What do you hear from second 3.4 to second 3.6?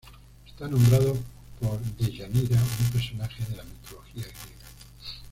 de